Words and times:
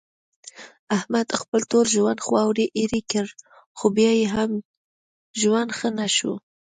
احمد 0.97 1.27
خپل 1.39 1.61
ټول 1.71 1.85
ژوند 1.95 2.19
خاورې 2.25 2.65
ایرې 2.77 3.01
کړ، 3.11 3.25
خو 3.77 3.85
بیا 3.97 4.11
یې 4.19 4.27
هم 4.35 4.51
ژوند 5.41 5.69
ښه 5.77 5.89
نشو. 5.99 6.33